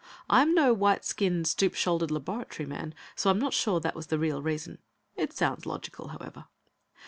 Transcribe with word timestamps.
I'm 0.31 0.55
no 0.55 0.73
white 0.73 1.05
skinned, 1.05 1.45
stoop 1.47 1.75
shouldered 1.75 2.09
laboratory 2.09 2.65
man, 2.65 2.95
so 3.15 3.29
I'm 3.29 3.37
not 3.37 3.53
sure 3.53 3.79
that 3.81 3.93
was 3.95 4.07
the 4.07 4.17
real 4.17 4.41
reason. 4.41 4.79
It 5.15 5.31
sounds 5.31 5.67
logical, 5.67 6.07
however. 6.07 6.45